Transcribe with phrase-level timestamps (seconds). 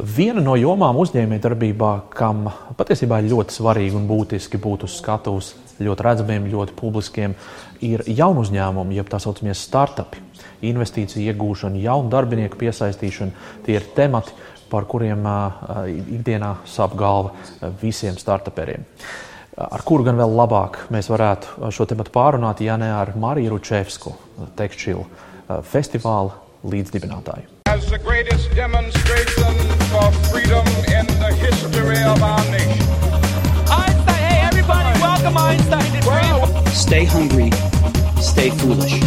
[0.00, 2.46] Viena no jomām uzņēmējdarbībā, kam
[2.78, 7.34] patiesībā ir ļoti svarīgi un būtiski būt uz skatuves, ļoti redzamiem, ļoti publiskiem,
[7.84, 10.22] ir jaunu uzņēmumu, jeb tā saucamie startupi,
[10.70, 13.48] investīciju iegūšana, jaunu darbinieku piesaistīšana.
[13.66, 14.32] Tie ir temati,
[14.72, 15.26] par kuriem
[15.90, 17.34] ikdienā sāp galva
[17.82, 18.86] visiem startuperiem.
[19.60, 24.14] Ar kuru gan vēl labāk mēs varētu šo tematu pārunāt, ja ne ar Mariju Ručevsku,
[24.56, 25.04] tekstilu
[25.68, 27.58] festivāla līdzdibinātāju.
[27.70, 29.69] As the greatest demonstration
[30.12, 32.86] for freedom in the history of our nation.
[33.70, 36.66] Einstein, hey everybody, welcome Einstein to Dream.
[36.72, 37.50] Stay hungry,
[38.20, 39.00] stay foolish.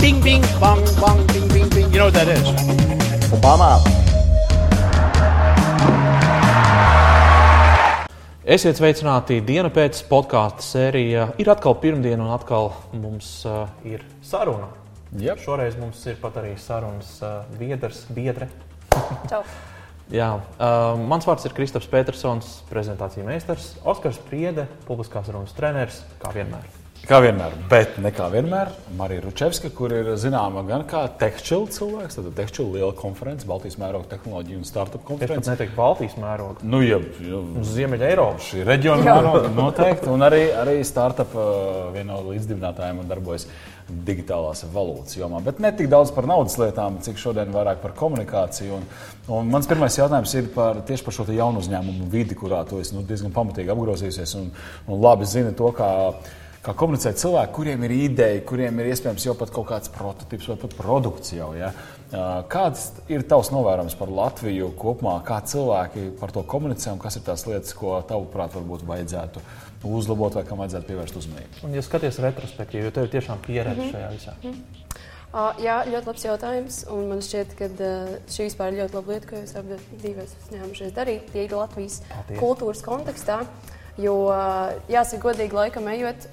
[0.00, 1.90] Bing, bing, bong, bong, bing, bing, bing.
[1.92, 2.44] You know what that is?
[3.32, 3.80] Obama.
[8.44, 11.30] Esiet sveicināti diena pēc podkāstu sērija.
[11.40, 14.68] Ir atkal pirmdiena, un atkal mums uh, ir saruna.
[15.16, 15.40] Yep.
[15.46, 18.50] Šoreiz mums ir pat arī sarunas uh, biedrs, biedre.
[19.30, 19.46] Čau!
[20.12, 26.34] Jā, uh, mans vārds ir Kristaps Petersons, prezentācijas meistars, Oskars Priede, publiskās runas treneris, kā
[26.34, 26.66] vienmēr.
[27.04, 28.70] Kā vienmēr, bet ne kā vienmēr.
[28.96, 34.08] Marija Ručevska, kur ir zināma gan kā tekstilu cilvēks, tad tekstilu liela konference, Baltijas mēroga
[34.14, 35.44] tehnoloģija un startup konference.
[35.44, 36.64] Es neteiktu Baltijas mēroga.
[36.64, 37.42] Nu, ja, ja,
[37.74, 38.40] Ziemeļa Eiropa.
[38.46, 43.50] Šī reģiona mēroga noteikti, un arī, arī startup uh, viena no līdzdibinātājiem darbojas
[43.88, 45.42] digitālās valūtas jomā.
[45.44, 48.78] Bet ne tik daudz par naudas lietām, cik šodien vairāk par komunikāciju.
[48.78, 48.86] Un,
[49.36, 52.96] un mans pirmais jautājums ir par, tieši par šo jaunu uzņēmumu vidi, kurā tu esi
[52.96, 54.48] nu, diezgan pamatīgi apgrozījusies un,
[54.88, 55.90] un labi zini to, kā
[56.64, 60.56] kā komunicē cilvēki, kuriem ir ideja, kuriem ir iespējams jau pat kaut kāds prototyps vai
[60.62, 61.50] pat produkts jau.
[61.58, 61.74] Ja?
[62.48, 67.26] Kāds ir tavs novērojums par Latviju kopumā, kā cilvēki par to komunicē un kas ir
[67.26, 69.44] tās lietas, ko tavuprāt varbūt vajadzētu
[69.84, 71.60] uzlabot vai kam vajadzētu pievērst uzmanību?
[71.66, 73.92] Un, ja skaties retrospektīvi, jo tev ir tiešām pieredze mm -hmm.
[73.92, 74.34] šajā visā.
[74.42, 74.82] Mm -hmm.
[75.34, 76.84] Uh, jā, ļoti labs jautājums.
[77.08, 79.74] Man šķiet, ka uh, šī vispār ir ļoti laba lieta, ko jūs abi
[80.22, 81.32] esat uzņēmušies darīt.
[81.32, 82.38] Tie ir Latvijas Paldies.
[82.40, 83.40] kultūras kontekstā.
[83.40, 84.14] Uh, Jo,
[84.90, 86.24] jāsaka, godīgi, laikam ejot,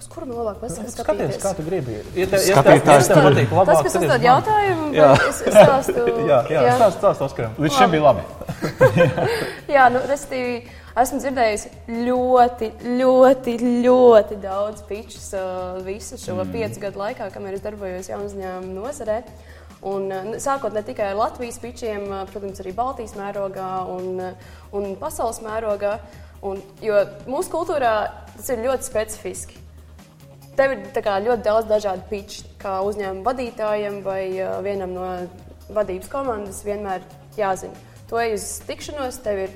[0.00, 0.94] uz kuru man labāk paskatīties.
[1.04, 1.98] Skaties, kā tu gribi.
[2.16, 3.68] Ja te, ja Skatītājs tev patīk, labāk.
[3.74, 5.08] Tas, kas uzdod jautājumu, jā.
[5.26, 6.06] es, stāstu.
[6.30, 6.78] jā, jā, jā.
[6.78, 7.58] stāst, stāst Oskaram.
[7.60, 8.24] Līdz šim bija labi.
[9.76, 10.54] jā, nu, restīvi,
[10.98, 11.70] esmu dzirdējusi
[12.08, 15.30] ļoti, ļoti, ļoti daudz pičus
[15.86, 16.52] visu šo mm.
[16.54, 19.20] piecu gadu laikā, kamēr es darbojos jaunu uzņēmumu nozarē.
[19.86, 20.10] Un,
[20.42, 24.20] sākot ne tikai ar Latvijas pičiem, protams, arī Baltijas mērogā un,
[24.76, 25.94] un pasaules mērogā.
[26.44, 26.98] Un, jo
[27.28, 27.94] mūsu kultūrā
[28.34, 29.60] tas ir ļoti specifiski.
[30.56, 35.06] Tev ir kā, ļoti daudz dažādu pitču, kā uzņēmuma vadītājiem vai uh, vienam no
[35.72, 37.04] vadības komandas vienmēr
[37.38, 37.76] jāzina.
[38.10, 39.52] Ej uz tikšanos, tev ir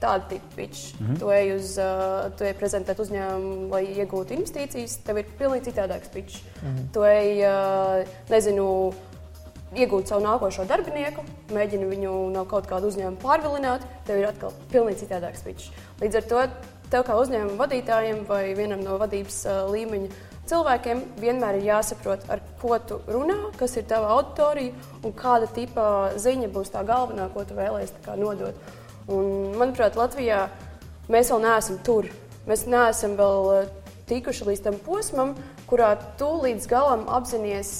[0.00, 0.94] tāda tipa pitch.
[1.00, 1.18] Mm -hmm.
[1.18, 6.08] Tu ej uz, uh, tu ej prezentēt uzņēmumu, lai iegūtu investīcijas, tev ir pilnīgi citādāks
[6.12, 6.42] pitch.
[6.62, 6.92] Mm -hmm.
[6.92, 8.94] Tu ej, uh, nezinu,
[9.74, 15.04] iegūt savu nākošo darbinieku, mēģini viņu no kaut kāda uzņēmuma pārvilināt, tev ir atkal pilnīgi
[15.04, 15.70] citādāks pitch.
[16.00, 16.48] Līdz ar to
[16.90, 20.08] tev kā uzņēmuma vadītājiem vai vienam no vadības uh, līmeņa
[20.48, 24.72] cilvēkiem vienmēr ir jāsaprot, ar ko tu runā, kas ir tava auditorija
[25.04, 25.84] un kāda tipa
[26.16, 28.56] ziņa būs tā galvenā, ko tu vēlēsies nodot.
[29.08, 30.46] Un, manuprāt, Latvijā
[31.08, 32.08] mēs vēl neesam tur.
[32.48, 33.68] Mēs neesam vēl
[34.08, 35.32] tikuši līdz tam posmam,
[35.68, 37.70] kurā tu līdz galam apzinājies,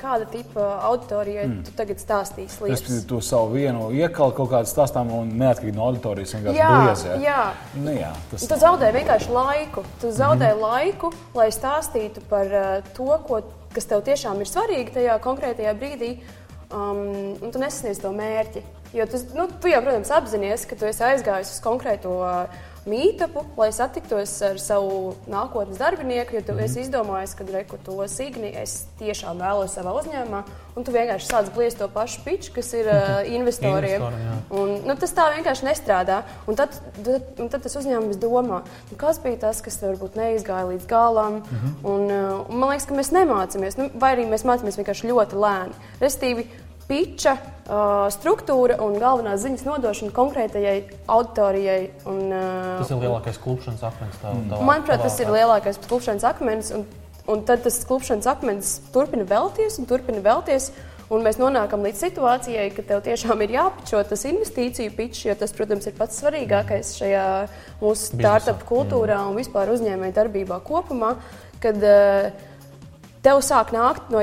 [0.00, 1.60] kāda tipa auditorijai mm.
[1.66, 2.60] tu tagad stāstīsi.
[2.74, 7.04] Es tu savu vienu iekalu kaut kādā stāstā, un neatkarīgi no auditorijas vienkārši jā, bliez,
[7.08, 7.20] ja?
[7.24, 7.44] jā.
[7.80, 9.86] Nu, jā tas tu zaudē vienkārši laiku.
[10.02, 13.40] Tu zaudē mm laiku, lai stāstītu par uh, to, ko,
[13.74, 16.10] kas tev tiešām ir svarīgi tajā konkrētajā brīdī,
[16.72, 17.02] um,
[17.38, 18.64] un tu nesasniedz to mērķi.
[18.94, 23.42] Jo tu, nu, tu jau, protams, apzinājies, ka tu esi aizgājis uz konkrēto uh, mītapu,
[23.58, 28.50] lai satiktos ar savu nākotnes darbinieku, jo tu mm esi izdomājis, ka reku to signi
[28.56, 30.40] es tiešām vēlos savā uzņēmumā,
[30.76, 34.02] un tu vienkārši sāc bliest to pašu piču, kas ir uh, investoriem.
[34.50, 36.22] un, nu, tas tā vienkārši nestrādā.
[36.48, 40.70] Un tad, tad, un tad tas uzņēmums domā, nu, kas bija tas, kas varbūt neizgāja
[40.72, 41.42] līdz galam.
[41.42, 41.74] Mm -hmm.
[41.92, 45.44] un, uh, un man liekas, ka mēs nemācāmies, nu, vai arī mēs mācāmies vienkārši ļoti
[45.44, 45.78] lēni.
[46.00, 46.48] Restīvi,
[46.88, 50.76] piča uh, struktūra un galvenās ziņas nodošana konkrētajai
[51.10, 51.80] auditorijai.
[52.08, 54.20] Un, uh, tas ir lielākais klupšanas akmens.
[54.22, 56.72] Tā, tā, manuprāt, tas ir lielākais klupšanas akmens.
[56.74, 56.86] Un,
[57.28, 60.72] un tad tas klupšanas akmens turpina vēlties un turpina vēlties.
[61.08, 65.54] Un mēs nonākam līdz situācijai, ka tev tiešām ir jāpačo tas investīciju pitch, jo tas,
[65.56, 67.22] protams, ir pats svarīgākais šajā
[67.80, 69.30] mūsu startup kultūrā mm.
[69.30, 71.14] un vispār uzņēmēju darbībā kopumā.
[71.64, 72.47] Kad, uh,
[73.28, 74.22] tev sāk nākt no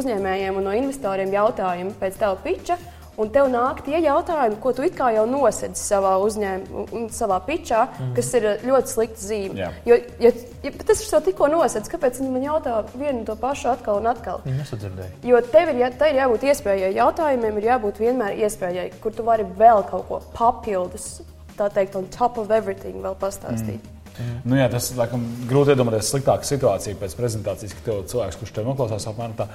[0.00, 2.78] uzņēmējiem un no investoriem jautājumi pēc tava piča.
[3.20, 8.14] un tev nāk tie jautājumi, ko tu jau nosedzi savā uzņēmumā, savā pičā, mm.
[8.16, 9.58] kas ir ļoti slikta zīme.
[9.58, 9.76] Yeah.
[9.84, 10.30] Jo, ja,
[10.64, 14.40] ja tas ir tikko nosedz, kāpēc viņi man jautā vienu to pašu atkal un atkal?
[14.46, 15.20] Viņi nesadzirdēja.
[15.28, 19.44] Jo tev ir, jā, ir jābūt iespējai, jautājumiem ir jābūt vienmēr iespējai, kur tu vari
[19.44, 21.18] vēl kaut ko papildus,
[21.60, 23.82] tā teikt, on top of everything vēl pastāstīt.
[23.84, 23.99] Mm.
[24.18, 24.40] Mm.
[24.44, 25.18] Nu, jā, tas ir
[25.50, 29.48] grūti iedomāties sliktāku situāciju pēc prezentācijas, ka tev cilvēks, kurš tev noklausās, apmēram tā,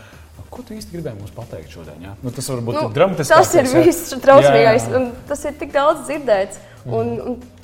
[0.52, 2.00] Ko tu īsti gribēji mums pateikt šodien?
[2.04, 2.14] Ja?
[2.24, 3.34] Nu, tas var būt nu, dramatiski.
[3.34, 6.62] Tas ir viss trausmīgais, un tas ir tik daudz dzirdēts.
[6.86, 7.08] Un,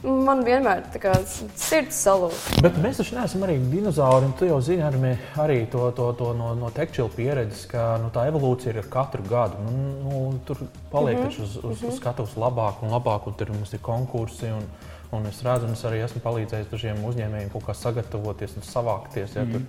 [0.01, 1.17] un man vienmēr ir
[1.61, 2.55] sirds salūta.
[2.65, 4.31] Bet mēs taču neesam arī dinozauri.
[4.39, 5.11] Tu jau zini arī,
[5.43, 9.61] arī to, to, to no, no tekstilu pieredzes, ka nu, tā evolūcija ir katru gadu.
[9.67, 11.43] Nu, nu, tur paliek mm -hmm.
[11.43, 11.97] uz, uz, uz mhm.
[11.99, 14.49] skatuves labāk un labāk, un tur mums ir konkursi.
[14.57, 14.65] Un,
[15.11, 19.35] un es redzu, un es arī esmu palīdzējis dažiem uzņēmējiem kaut kā sagatavoties un savākties.
[19.35, 19.65] Ja, mm -hmm.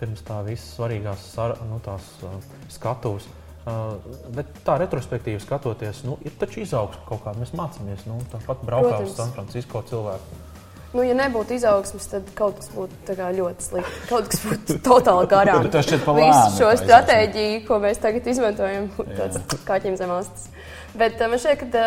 [0.00, 1.24] pirms tā visas svarīgās
[1.70, 2.30] nu, uh,
[2.68, 3.26] skatuves.
[3.64, 3.96] Uh,
[4.36, 7.40] bet tā retrospektīvi skatoties, nu, ir taču izaugsme kaut kāda.
[7.40, 8.06] Mēs mācāmies.
[8.06, 10.53] Nu, tāpat braukā uz San Francisco cilvēku.
[10.94, 14.00] Nu, ja nebūtu izaugsmes, tad kaut kas būtu ļoti slikti.
[14.06, 15.66] Kaut kas būtu totāli garām.
[15.74, 18.86] Tas šķiet par visu šo stratēģiju, ko mēs tagad izmantojam,
[19.18, 20.46] tāds kāķiem zem astes.
[20.94, 21.86] Bet man šķiet, ka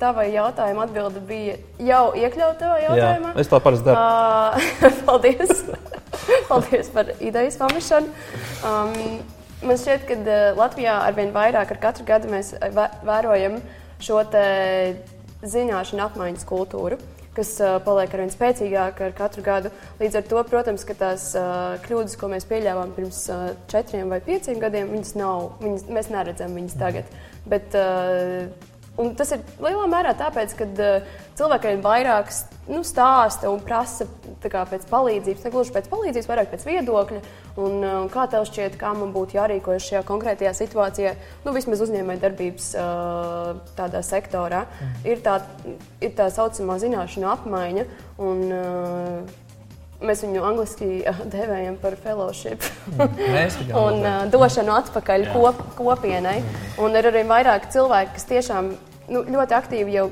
[0.00, 1.54] tava jautājuma atbilde bija
[1.86, 3.30] jau iekļauta tavā jautājumā.
[3.30, 4.00] Jā, es tā parasti daru.
[4.02, 5.62] Uh, paldies!
[6.48, 8.10] paldies par idejas pamešanu.
[8.66, 9.20] Um,
[9.62, 12.56] man šķiet, ka uh, Latvijā arvien vairāk ar katru gadu mēs
[13.06, 13.60] vērojam
[14.02, 14.18] šo
[15.46, 16.98] zināšanu apmaiņas kultūru
[17.38, 17.54] kas
[17.86, 19.72] paliek ar vien spēcīgāka ar katru gadu.
[20.02, 21.30] Līdz ar to, protams, ka tās
[21.86, 23.24] kļūdas, ko mēs pieļāvām pirms
[23.70, 27.14] četriem vai pieciem gadiem, viņas nav, viņas, mēs neredzam viņas tagad.
[27.48, 27.78] Bet,
[28.98, 31.08] uh, tas ir lielā mērā tāpēc, ka uh,
[31.38, 32.32] cilvēkiem ir vairāk
[32.68, 34.06] nu, stāsta un prasa
[34.42, 37.20] kā, pēc palīdzības, ne gluži pēc palīdzības, vairāk pēc viedokļa.
[37.58, 41.16] Un, uh, kā tev šķiet, kā man būtu jārīkojas šajā konkrētajā situācijā,
[41.46, 44.94] nu, vismaz uzņēmējdarbības uh, sektorā, mm.
[45.08, 45.40] ir, tā,
[46.04, 47.90] ir tā saucamā zināšanu apmaiņa.
[48.22, 49.44] Un, uh,
[49.98, 50.88] Mēs viņu angļuiski
[51.32, 52.62] devējam par fellowship.
[52.94, 56.36] Mm, un uh, došanu atpakaļ kop, kopienai.
[56.38, 56.68] Mm.
[56.86, 58.70] Un ir arī vairāk cilvēki, kas tiešām
[59.12, 60.08] nu, ļoti aktīvi jau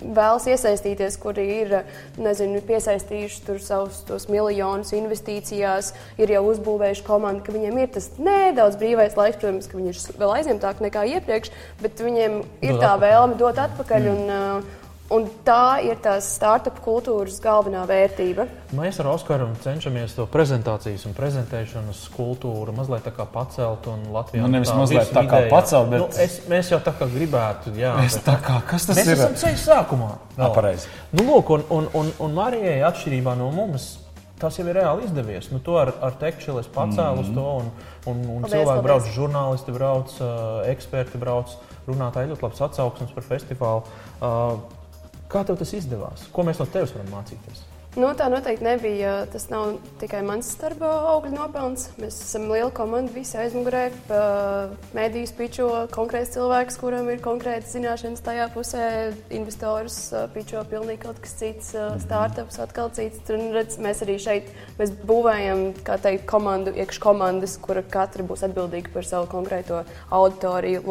[0.00, 1.74] vēlas iesaistīties, kuri ir
[2.20, 9.16] nezinu, piesaistījuši savus miljonus investīcijās, ir jau uzbūvējuši komandu, ka viņiem ir tas nedaudz brīvais
[9.18, 11.52] laiks, protams, ka viņi ir vēl aizņemtāki nekā iepriekš,
[11.82, 14.08] bet viņiem ir tā vēlme dot atpakaļ.
[14.08, 14.16] Mm.
[14.16, 18.44] Un, uh, Un tā ir tās startup kultūras galvenā vērtība.
[18.78, 23.88] Mēs ar Oskaru cenšamies to prezentācijas un prezentēšanas kultūru mazliet tā kā pacelt.
[24.14, 27.74] Latvijā nu, nevis mazliet tā kā pacelt, bet nu, es, mēs jau tā kā gribētu.
[27.80, 29.16] Jā, mēs tā kā, kas tas mēs ir?
[29.16, 30.12] Mēs esam ceļš sākumā.
[30.38, 30.86] Pareizi.
[31.10, 33.96] Nu, lūk, un, un, un, un Marijai atšķirībā no mums.
[34.40, 35.50] Tas jau ir reāli izdevies.
[35.52, 37.34] Nu, to ar, ar tekstilu es pacēlu mm -hmm.
[37.34, 37.66] to, un,
[38.06, 38.84] un, un paldies, cilvēki paldies.
[38.86, 40.28] brauc, žurnālisti brauc, uh,
[40.70, 41.56] eksperti brauc,
[41.88, 43.82] runātāji ļoti labs atsauksmes par festivālu.
[44.20, 44.78] Uh,
[45.30, 46.26] Kā tev tas izdevās?
[46.34, 47.66] Ko mēs no tevis varam mācīties?
[47.98, 49.24] Nu, tā noteikti nebija.
[49.32, 51.88] Tas nav tikai mans darba augļu nopelns.
[51.98, 53.88] Mēs esam liela komanda, visi aizmugurē.
[54.94, 58.84] Mēdījus pičo konkrēts cilvēks, kuram ir konkrēti zināšanas tajā pusē.
[59.34, 59.98] Investors
[60.36, 61.98] pičo pilnīgi kaut kas cits, mhm.
[62.04, 63.24] startups atkal cits.
[63.26, 69.08] Tur redz, mēs arī šeit mēs būvējam teikt, komandu, iekškomandas, kura katra būs atbildīga par
[69.08, 69.82] savu konkrēto
[70.14, 70.86] auditoriju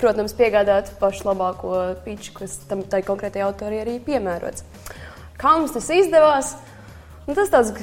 [0.00, 4.66] protams, piegādāt pašu labāko piču, kas tam tai konkrētajai autorijai arī piemērots.
[5.40, 6.54] Kā mums tas izdevās?
[7.26, 7.74] Nu, tas tāds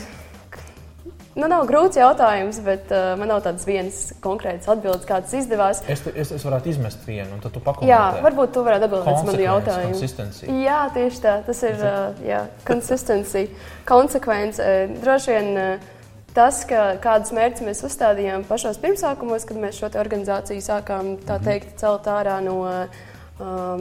[1.32, 5.80] Nu, nav grūts jautājums, bet uh, man nav tādas vienas konkrētas atbildes, kā tas izdevās.
[5.88, 7.88] Es, es, es varētu izmest vienu, un tad tu pakomentē.
[7.88, 10.58] Jā, varbūt tu varētu atbildēt uz manu jautājumu.
[10.66, 11.38] Jā, tieši tā.
[11.48, 13.46] Tas ir uh, jā, consistency,
[13.88, 14.60] konsekvence.
[14.60, 15.52] Uh, droši vien.
[15.56, 15.98] Uh,
[16.36, 21.48] tas, ka, kādus mērķus mēs uzstādījām pašos pirmsākumos, kad mēs šo organizāciju sākām mhm.
[21.48, 23.02] teikt, celt ārā no uh,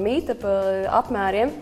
[0.00, 1.54] mītapa uh, apmēriem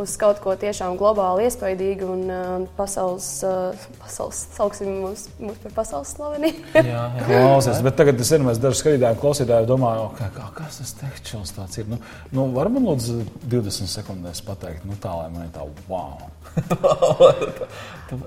[0.00, 5.74] uz kaut ko tiešām globāli iespaidīgu un uh, pasaules, uh, pasaules sauksim mūs, mūs par
[5.78, 6.64] pasaules slavenību.
[6.76, 7.24] jā, jā.
[7.28, 11.80] Klausies, bet tagad es vienmēr dažu skatītāju klausītāju domāju, kā, kā, kas tas tekšķils tāds
[11.80, 11.88] ir.
[11.92, 12.00] Nu,
[12.36, 16.28] nu, var man lūdzu 20 sekundēs pateikt, nu tā, lai man ir tā wow.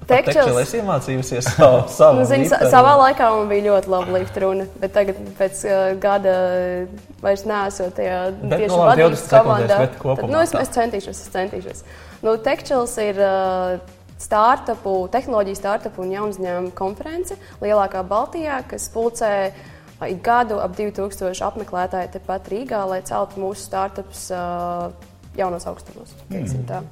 [0.09, 4.65] Tekšķils es iemācījusies savu, savu nu, zini, savā laikā man bija ļoti laba līfta runa,
[4.81, 6.33] bet tagad pēc uh, gada
[7.23, 9.79] vairs neesot tajā bet, tieši nu, vadības komandā.
[9.95, 11.58] Tad, nu, es, es centīšos, es centīšos.
[12.25, 19.33] Nu, Tekšķils ir uh, startupu, tehnoloģiju startupu un jaunu uzņēmumu konference lielākā Baltijā, kas pulcē
[20.07, 24.89] ik gadu ap 2000 apmeklētāju tepat Rīgā, lai celtu mūsu startups uh,
[25.39, 26.15] jaunos augstumos.
[26.31, 26.87] Mm.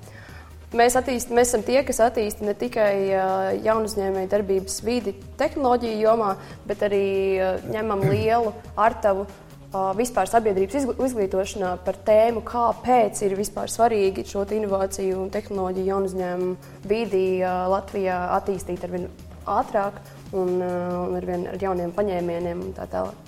[0.75, 5.99] Mēs, attīst, mēs esam tie, kas attīsta ne tikai uh, jaunu uzņēmēju darbības vidi tehnoloģiju
[6.01, 6.33] jomā,
[6.67, 7.07] bet arī
[7.39, 9.27] uh, ņemam lielu artavu
[9.73, 16.87] vispār sabiedrības izglītošanā par tēmu, kāpēc ir vispār svarīgi šo inovāciju un tehnoloģiju jaunu uzņēmumu
[16.87, 19.09] vidi Latvijā attīstīt ar vien
[19.47, 19.99] ātrāk
[20.31, 23.23] un, un ar, vien, ar jauniem paņēmieniem un tā tālāk.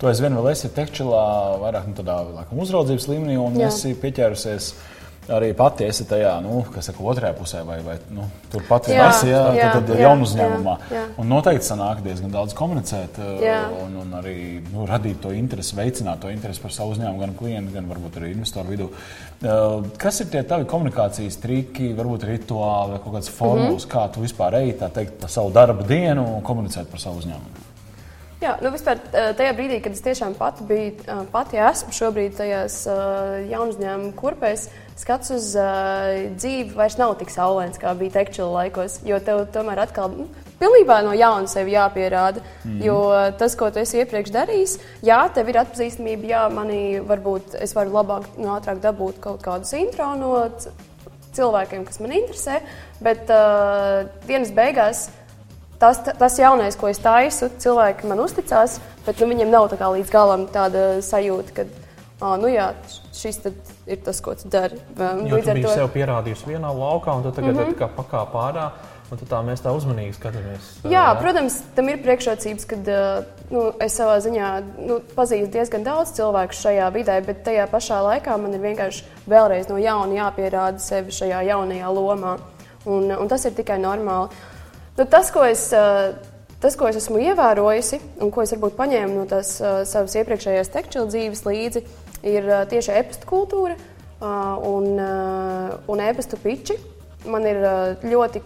[0.00, 1.24] Tu aizvien vēl esi tekšķilā,
[1.60, 3.68] vairāk nu, tādā laikam, uzraudzības līmenī un Jā.
[3.68, 4.70] esi pieķērusies
[5.30, 9.42] arī pati esi tajā, nu, kas saka, otrajā pusē, vai, vai nu, turpat jā, jā,
[9.60, 10.74] tad, tad jā, jaunu uzņēmumā.
[10.90, 11.04] Jā, jā.
[11.22, 13.60] Un noteikti sanāk diezgan daudz komunicēt uh, jā.
[13.84, 14.36] un, un arī
[14.72, 18.34] nu, radīt to interesi, veicināt to interesi par savu uzņēmumu, gan klientu, gan varbūt arī
[18.34, 18.90] investoru vidū.
[18.90, 23.94] Uh, kas ir tie tavi komunikācijas triki, varbūt rituāli vai kaut kāds formulas, mm -hmm.
[23.96, 27.68] kā tu vispār ej, tā teikt, savu darba dienu un komunicēt par savu uzņēmumu?
[28.40, 30.92] Jā, nu vispār tajā brīdī, kad es tiešām pati biju,
[31.32, 32.86] pati esmu šobrīd tajās
[33.50, 34.70] jaunu uzņēmumu kurpēs,
[35.00, 39.00] skats uz uh, dzīvi vairs nav tik saulains, kā bija tekčila laikos.
[39.08, 40.26] Jo tev tomēr atkal nu,
[40.60, 42.42] pilnībā no jauna sevi jāpierāda.
[42.64, 42.82] Mm.
[42.84, 42.98] Jo
[43.40, 44.76] tas, ko tu esi iepriekš darījis,
[45.06, 49.72] jā, tev ir atpazīstamība, jā, manī varbūt es varu labāk un ātrāk dabūt kaut kādus
[49.78, 50.34] intro no
[51.36, 52.60] cilvēkiem, kas man interesē.
[53.02, 55.08] Bet uh, dienas beigās.
[55.80, 58.74] Tas, tas jaunais, ko es taisu, cilvēki man uzticās,
[59.06, 61.64] bet nu, viņiem nav tā līdz galam tāda sajūta, ka
[62.20, 62.66] ah, nu jā,
[63.16, 63.40] šis
[63.86, 64.78] ir tas, ko tu dari.
[65.26, 65.74] Jo tu biji to...
[65.74, 67.94] sev pierādījusi vienā laukā, un tu tagad mm -hmm.
[67.96, 68.70] pakāp ārā.
[69.10, 70.66] Un tā mēs tā uzmanīgi skatāmies.
[70.84, 72.76] Jā, jā, protams, tam ir priekšrocības, ka
[73.50, 74.50] nu, es savā ziņā
[74.86, 79.66] nu, pazīstu diezgan daudz cilvēku šajā vidē, bet tajā pašā laikā man ir vienkārši vēlreiz
[79.68, 82.36] no jauna jāpierāda sevi šajā jaunajā lomā.
[82.86, 84.30] Un, un tas ir tikai normāli.
[84.98, 85.72] Nu, tas, ko es
[86.60, 89.54] Tas, ko es esmu ievērojusi un ko es varbūt paņēmu no tās
[89.88, 92.09] savas iepriekšējās tekstilu dzīves līdzi, ir
[92.48, 96.78] uh, tieši e-pasta kultūra uh, un, uh, un e-pasta piči.
[97.28, 97.60] Man ir
[98.00, 98.40] ļoti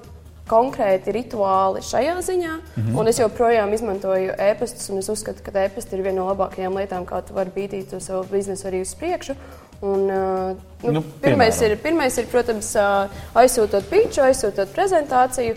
[0.51, 2.99] konkrēti rituāli šajā ziņā, mm -hmm.
[2.99, 4.91] un es joprojām izmantoju e-pastus.
[4.91, 8.69] Es uzskatu, ka e-pasta ir viena no labākajām lietām, kā tu vari bīdīt savu biznesu
[8.69, 9.35] arī uz priekšu.
[9.81, 10.07] Un,
[10.83, 12.77] nu, nu, pirmais, ir, pirmais ir, protams,
[13.35, 15.57] aizsūtot pīču, aizsūtot prezentāciju.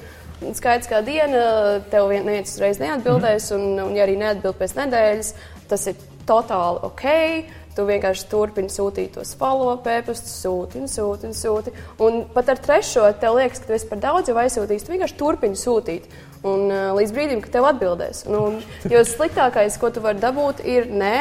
[0.53, 3.79] Skaidrs, kā diena, tev viens uzreiz neatbildēs, mm -hmm.
[3.81, 5.33] un, un ja arī neatbild pēc nedēļas,
[5.67, 5.95] tas ir
[6.27, 7.05] totāli ok.
[7.77, 11.73] Tu vienkārši turpini sūtīt tos follow-up pēpastus, sūti un sūti un sūti.
[12.01, 14.87] Un pat ar trešo tev liekas, ka tu esi par daudz jau aizsūtījis.
[14.87, 16.07] Tu vienkārši turpini sūtīt.
[16.41, 18.23] Un, uh, līdz brīdim, kad tev atbildēs.
[18.31, 18.57] Un, un,
[18.89, 21.19] jo sliktākais, ko tu vari dabūt, ir nē.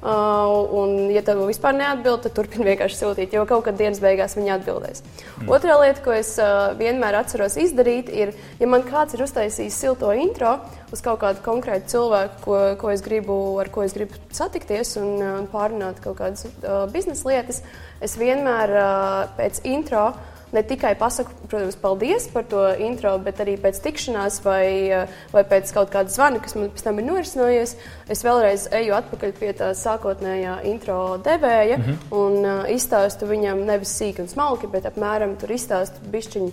[0.00, 4.32] Uh, un, ja tev vispār neatbild, tad turpini vienkārši sūtīt, jo kaut kad dienas beigās
[4.38, 5.02] viņi atbildēs.
[5.42, 5.50] Mm.
[5.52, 10.08] Otra lieta, ko es uh, vienmēr atceros izdarīt, ir, ja man kāds ir uztaisījis silto
[10.16, 10.54] intro
[10.88, 15.12] uz kaut kādu konkrētu cilvēku, ko, ko es gribu, ar ko es gribu satikties un,
[15.20, 17.60] uh, un pārunāt kaut kādas uh, biznesa lietas,
[18.00, 20.14] es vienmēr uh, pēc intro
[20.52, 25.44] ne tikai pasaku, protams, paldies par to intro, bet arī pēc tikšanās vai, eh, vai
[25.44, 27.76] pēc kaut kāda zvana, kas man pēc tam ir norisinājies.
[28.08, 31.96] Es vēlreiz eju atpakaļ pie tā sākotnējā intro devēja mm -hmm.
[32.12, 36.52] un uh, izstāstu viņam nevis sīki un smalki, bet apmēram tur izstāstu bišķiņu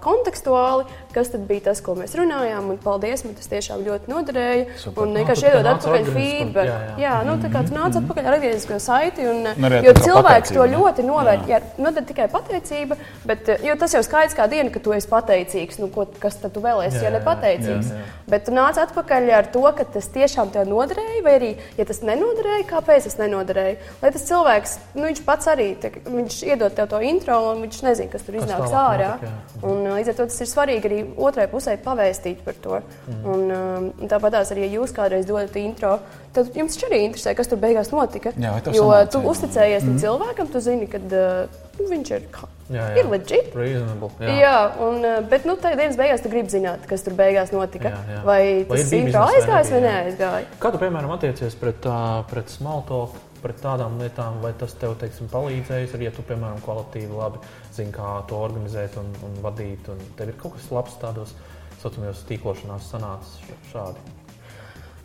[0.00, 2.70] kontekstuāli, kas tad bija tas, ko mēs runājām.
[2.72, 4.66] Un paldies, man tas tiešām ļoti noderēja.
[4.80, 5.04] Super.
[5.04, 6.70] Un vienkārši iedod atpakaļ feedback.
[6.70, 6.96] Jā, jā.
[7.04, 9.26] jā nu, tā kā tu nāc atpakaļ ar atgrieznisko saiti.
[9.30, 11.48] Un, Nariet, jo cilvēks to ļoti novērt.
[11.50, 12.98] Jā, nu, tad tikai pateicība,
[13.28, 15.80] bet jo tas jau skaidrs kā diena, ka tu esi pateicīgs.
[15.82, 17.92] Nu, ko, kas tad tu vēl esi, ja nepateicīgs?
[17.92, 18.18] Jā, jā.
[18.30, 22.02] Bet tu nāc atpakaļ ar to, ka tas tiešām tev noderēja, vai arī, ja tas
[22.06, 23.78] nenoderēja, kāpēc tas nenoderēja.
[24.02, 27.80] Lai tas cilvēks, nu, viņš pats arī, te, viņš iedod tev to intro, un viņš
[27.86, 29.12] nezina, kas tur iznāks ārā.
[29.60, 32.80] Un, uh, līdz ar to tas ir svarīgi arī otrai pusē pavēstīt par to.
[33.08, 33.24] Mm.
[33.32, 35.96] Un, um, tāpat arī, ja jūs kādreiz dodat intro,
[36.36, 38.34] tad jums arī interesē, kas tur beigās notika.
[38.36, 40.00] Jā, jo sanāca, tu uzticējies mm.
[40.04, 42.26] cilvēkam, tu zini, ka uh, viņš ir.
[42.70, 43.00] Jā, jā.
[43.00, 43.54] Ir legit.
[43.56, 47.50] Jā, jā un, uh, bet nu, tajā dienas beigās tu gribi zināt, kas tur beigās
[47.54, 47.90] notika.
[47.96, 48.20] Jā, jā.
[48.28, 50.54] Vai tas ir aizgājis vai neaizgājis.
[50.62, 53.18] Kā tu, piemēram, attiecies pret, uh, pret small talk?
[53.40, 57.40] Pret tādām lietām, vai tas tev teiksim, palīdzējis, arī ja tu, piemēram, kvalitīvi labi
[57.72, 59.88] zini, kā to organizēt un, un vadīt.
[59.92, 61.32] Un tev ir kaut kas labs tādos
[61.80, 64.02] sociālajos tīklošanās sanācis šādi.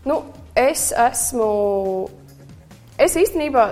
[0.05, 0.21] Nu,
[0.55, 1.49] es esmu.
[3.01, 3.65] Es īstenībā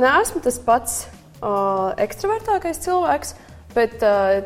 [0.00, 1.00] neesmu tas pats
[1.42, 3.34] uh, ekstravertākais cilvēks,
[3.74, 4.40] bet uh,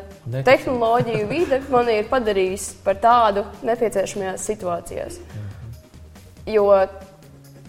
[0.47, 5.19] tehnoloģiju vide man ir padarījusi par tādu nepieciešamajās situācijās.
[5.19, 6.53] Mm -hmm.
[6.55, 6.65] Jo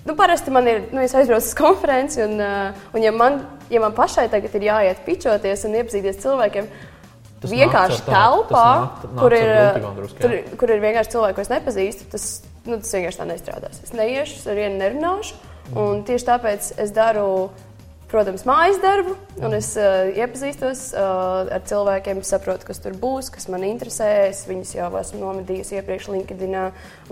[0.07, 3.41] Nu, parasti man ir, nu, es aizbraucu uz konferenci, un, uh, un ja, man,
[3.73, 6.69] ja man pašai tagad ir jāiet pičoties un iepazīties cilvēkiem,
[7.43, 9.51] tas vienkārši tā, telpā, nāk, nāk kur, ir,
[9.99, 12.29] drusku, tur, kur ir vienkārši cilvēki, ko es nepazīstu, tas,
[12.69, 13.83] nu, tas vienkārši tā nestrādās.
[13.83, 15.81] Es neiešu, ar vienu nerunāšu, mm.
[15.83, 17.27] un tieši tāpēc es daru
[18.17, 19.13] protams, mājas darbu,
[19.45, 24.09] un es uh, iepazīstos uh, ar cilvēkiem, saprotu, kas tur būs, kas man interesē.
[24.31, 26.57] Es viņus jau esmu nomedījusi iepriekš LinkedIn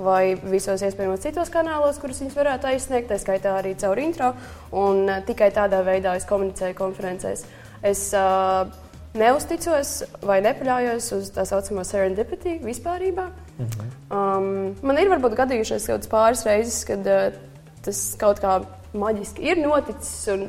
[0.01, 4.33] vai visos iespējamos citos kanālos, kurus viņus varētu aizsniegt, tā skaitā arī caur intro.
[4.73, 7.45] Un uh, tikai tādā veidā es komunicēju konferencēs.
[7.85, 8.65] Es uh,
[9.21, 13.05] neusticos vai nepaļaujos uz tā saucamo serendipity vispār.
[13.05, 13.91] Mm -hmm.
[14.11, 17.35] um, man ir varbūt gadījušies kaut kādas pāris reizes, kad uh,
[17.85, 18.63] tas kaut kā
[18.95, 20.29] maģiski ir noticis.
[20.33, 20.49] Un,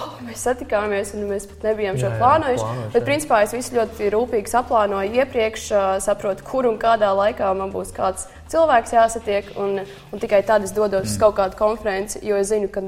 [0.00, 2.62] oh, mēs satikāmies, un mēs pat nebijām šo jā, jā, plānojuši.
[2.62, 3.06] plānojuši bet, jā.
[3.08, 5.66] principā, es visu ļoti rūpīgi saplānoju iepriekš,
[6.04, 9.52] saprotu, kur un kādā laikā man būs kāds cilvēks jāsatiek.
[9.60, 11.12] Un, un tikai tad es dodos mm.
[11.12, 12.84] uz kaut kādu konferenci, jo es zinu, ka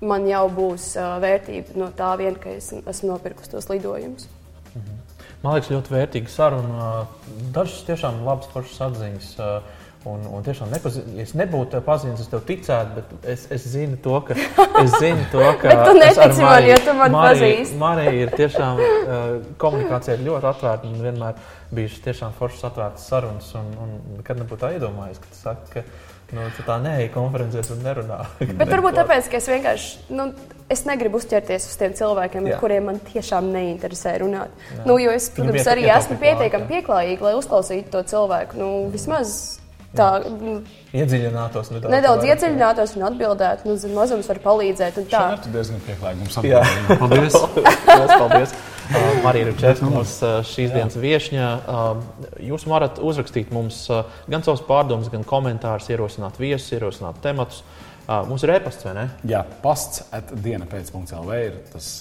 [0.00, 4.28] man jau būs uh, vērtība no tā, vien, ka es esmu nopirkusi tos lidojumus.
[4.74, 5.26] Mm -hmm.
[5.42, 7.06] Man liekas, ļoti vērtīga saruna.
[7.52, 9.38] Dažas tiešām labas, foršas atziņas.
[9.38, 13.98] Uh, Un, un tiešām, nepazin, es nebūtu pazīstams, es tev ticētu, bet es, es zinu
[14.00, 14.32] to, ka.
[14.80, 17.76] Es zinu to, ka tu netici man, ja tu man pazīsti.
[17.82, 19.18] Marija ir tiešām uh,
[19.60, 21.44] komunikācija ļoti atvērta un vienmēr
[21.76, 23.52] bijušas tiešām foršas atvērtas sarunas.
[23.60, 23.92] Un, un
[24.22, 25.84] nekad nebūtu iedomājies, ka tu saki, ka
[26.32, 28.24] nu, tu tā neej konferencēs un nerunā.
[28.48, 29.94] bet varbūt tāpēc, ka es vienkārši.
[30.16, 30.30] Nu,
[30.72, 34.68] es negribu uzķerties uz tiem cilvēkiem, ar kuriem man tiešām neinteresē runāt.
[34.72, 34.82] Jā.
[34.88, 38.56] Nu, jo es, protams, arī esmu pietiekami pieklājīga, lai uzklausītu to cilvēku.
[38.56, 39.60] Nu, vismaz
[39.96, 40.60] Tā, nu,
[40.94, 41.90] iedziļinātos nedaudz.
[41.90, 43.66] Nedaudz iedziļinātos un atbildētu.
[43.66, 45.00] Nu, zin, mazums var palīdzēt.
[45.10, 46.20] Tā ir diezgan pieklājīga.
[46.20, 46.60] Mums Jā,
[47.00, 47.38] paldies.
[47.88, 48.54] paldies, paldies.
[48.90, 51.48] Uh, Marija Rupčēta, mūsu uh, šīs dienas viesņa.
[51.58, 57.64] Uh, jūs varat uzrakstīt mums uh, gan savus pārdomus, gan komentārus, ierosināt viesus, ierosināt tematus.
[58.06, 59.08] Uh, mums ir e-pasts, vai ne?
[59.30, 61.92] Jā, pasts at diena pēc.lv ir tas.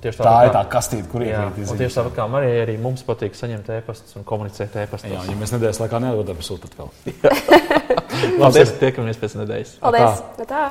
[0.00, 1.72] Tā, tā ir tā kastīte, kur iekrīt.
[1.76, 5.12] Tieši tāpat kā Marijai, arī mums patīk saņemt e-pastus un komunicēt e-pastus.
[5.12, 6.92] Jā, ja mēs nedēļas laikā neatbildam, sūtāt vēl.
[8.42, 9.74] Labi, tiekamies pēc nedēļas.
[9.84, 10.24] Paldies!
[10.40, 10.48] Tā.
[10.48, 10.68] Tā.